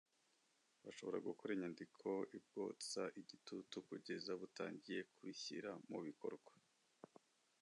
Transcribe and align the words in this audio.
bashobora 0.83 1.25
gukora 1.29 1.49
inyandiko 1.53 2.09
ibwotsa 2.37 3.01
igitutu 3.21 3.75
kugeza 3.87 4.31
butangiye 4.41 4.99
kubishyira 5.11 5.71
mu 5.89 5.99
bikorwa 6.07 6.51